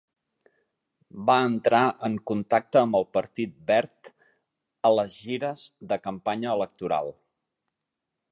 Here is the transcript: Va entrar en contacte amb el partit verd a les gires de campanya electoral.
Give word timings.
Va 1.29 1.33
entrar 1.49 1.81
en 2.09 2.15
contacte 2.31 2.79
amb 2.81 2.97
el 3.01 3.05
partit 3.19 3.53
verd 3.69 4.11
a 4.89 4.93
les 5.01 5.21
gires 5.27 5.65
de 5.93 5.99
campanya 6.07 6.57
electoral. 6.61 7.13